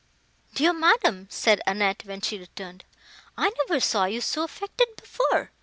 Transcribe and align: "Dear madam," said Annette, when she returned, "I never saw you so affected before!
"Dear 0.55 0.73
madam," 0.73 1.27
said 1.29 1.61
Annette, 1.67 2.01
when 2.05 2.21
she 2.21 2.39
returned, 2.39 2.85
"I 3.37 3.51
never 3.59 3.79
saw 3.79 4.05
you 4.05 4.19
so 4.19 4.41
affected 4.43 4.87
before! 4.95 5.51